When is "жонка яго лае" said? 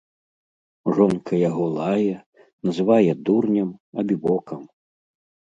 0.99-2.15